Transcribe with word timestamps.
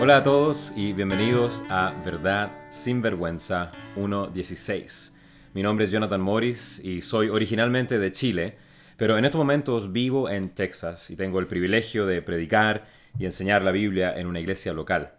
Hola 0.00 0.18
a 0.18 0.22
todos 0.22 0.72
y 0.76 0.92
bienvenidos 0.92 1.64
a 1.68 1.92
Verdad 2.04 2.52
sin 2.68 3.02
Vergüenza 3.02 3.72
1.16. 3.96 5.10
Mi 5.54 5.62
nombre 5.64 5.86
es 5.86 5.90
Jonathan 5.90 6.20
Morris 6.20 6.80
y 6.84 7.00
soy 7.00 7.30
originalmente 7.30 7.98
de 7.98 8.12
Chile, 8.12 8.58
pero 8.96 9.18
en 9.18 9.24
estos 9.24 9.40
momentos 9.40 9.90
vivo 9.90 10.30
en 10.30 10.50
Texas 10.50 11.10
y 11.10 11.16
tengo 11.16 11.40
el 11.40 11.48
privilegio 11.48 12.06
de 12.06 12.22
predicar 12.22 12.86
y 13.18 13.24
enseñar 13.24 13.62
la 13.62 13.72
Biblia 13.72 14.16
en 14.16 14.28
una 14.28 14.38
iglesia 14.38 14.72
local. 14.72 15.14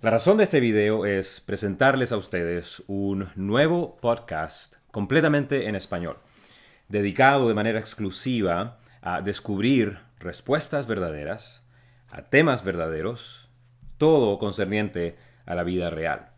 La 0.00 0.10
razón 0.10 0.36
de 0.36 0.44
este 0.44 0.58
video 0.58 1.06
es 1.06 1.40
presentarles 1.40 2.10
a 2.10 2.16
ustedes 2.16 2.82
un 2.88 3.28
nuevo 3.36 3.98
podcast 4.00 4.74
completamente 4.90 5.68
en 5.68 5.76
español, 5.76 6.18
dedicado 6.88 7.46
de 7.46 7.54
manera 7.54 7.78
exclusiva 7.78 8.80
a 9.00 9.22
descubrir 9.22 10.00
respuestas 10.18 10.88
verdaderas, 10.88 11.62
a 12.10 12.24
temas 12.24 12.64
verdaderos, 12.64 13.51
todo 14.02 14.36
concerniente 14.36 15.14
a 15.46 15.54
la 15.54 15.62
vida 15.62 15.88
real. 15.88 16.30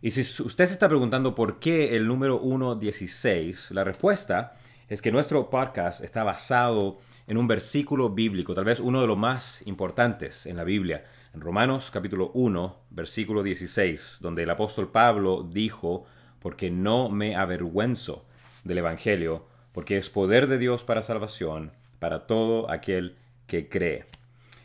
Y 0.00 0.12
si 0.12 0.20
usted 0.20 0.66
se 0.66 0.74
está 0.74 0.86
preguntando 0.86 1.34
por 1.34 1.58
qué 1.58 1.96
el 1.96 2.06
número 2.06 2.40
1.16, 2.40 3.72
la 3.72 3.82
respuesta 3.82 4.52
es 4.88 5.02
que 5.02 5.10
nuestro 5.10 5.50
podcast 5.50 6.04
está 6.04 6.22
basado 6.22 7.00
en 7.26 7.36
un 7.36 7.48
versículo 7.48 8.10
bíblico, 8.10 8.54
tal 8.54 8.62
vez 8.64 8.78
uno 8.78 9.00
de 9.00 9.08
los 9.08 9.18
más 9.18 9.66
importantes 9.66 10.46
en 10.46 10.56
la 10.56 10.62
Biblia, 10.62 11.02
en 11.34 11.40
Romanos 11.40 11.90
capítulo 11.90 12.30
1, 12.32 12.76
versículo 12.90 13.42
16, 13.42 14.18
donde 14.20 14.44
el 14.44 14.50
apóstol 14.50 14.92
Pablo 14.92 15.42
dijo, 15.42 16.04
porque 16.38 16.70
no 16.70 17.08
me 17.08 17.34
avergüenzo 17.34 18.24
del 18.62 18.78
Evangelio, 18.78 19.48
porque 19.72 19.96
es 19.96 20.10
poder 20.10 20.46
de 20.46 20.58
Dios 20.58 20.84
para 20.84 21.02
salvación, 21.02 21.72
para 21.98 22.28
todo 22.28 22.70
aquel 22.70 23.16
que 23.48 23.68
cree. 23.68 24.04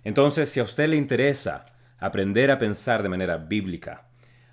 Entonces, 0.04 0.50
si 0.50 0.60
a 0.60 0.64
usted 0.64 0.90
le 0.90 0.96
interesa 0.96 1.66
aprender 2.00 2.52
a 2.52 2.58
pensar 2.58 3.04
de 3.04 3.10
manera 3.10 3.38
bíblica. 3.38 4.08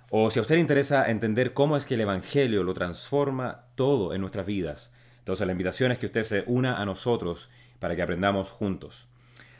O 0.09 0.29
si 0.29 0.39
a 0.39 0.41
usted 0.41 0.55
le 0.55 0.61
interesa 0.61 1.09
entender 1.09 1.53
cómo 1.53 1.75
es 1.75 1.85
que 1.85 1.95
el 1.95 2.01
Evangelio 2.01 2.63
lo 2.63 2.73
transforma 2.73 3.65
todo 3.75 4.13
en 4.13 4.21
nuestras 4.21 4.45
vidas, 4.45 4.91
entonces 5.19 5.47
la 5.47 5.53
invitación 5.53 5.91
es 5.91 5.97
que 5.97 6.07
usted 6.07 6.23
se 6.23 6.43
una 6.47 6.81
a 6.81 6.85
nosotros 6.85 7.49
para 7.79 7.95
que 7.95 8.01
aprendamos 8.01 8.49
juntos. 8.49 9.07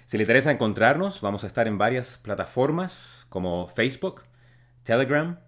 Si 0.06 0.18
le 0.18 0.24
interesa 0.24 0.52
encontrarnos, 0.52 1.22
vamos 1.22 1.44
a 1.44 1.48
estar 1.48 1.68
en 1.68 1.78
varias 1.78 2.20
plataformas 2.22 3.26
como 3.30 3.68
Facebook, 3.68 4.24
Telegram 4.84 5.40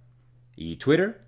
y 0.56 0.78
Twitter. 0.78 1.22